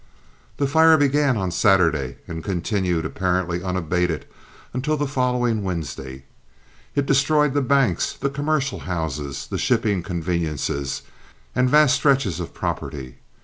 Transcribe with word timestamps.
The 0.57 0.65
fire 0.65 0.97
began 0.97 1.37
on 1.37 1.51
Saturday 1.51 2.17
and 2.27 2.43
continued 2.43 3.05
apparently 3.05 3.63
unabated 3.63 4.25
until 4.73 4.97
the 4.97 5.05
following 5.05 5.61
Wednesday. 5.63 6.25
It 6.95 7.05
destroyed 7.05 7.53
the 7.53 7.61
banks, 7.61 8.13
the 8.13 8.31
commercial 8.31 8.79
houses, 8.79 9.45
the 9.45 9.59
shipping 9.59 10.01
conveniences, 10.01 11.03
and 11.53 11.69
vast 11.69 11.93
stretches 11.95 12.39
of 12.39 12.51
property. 12.51 13.19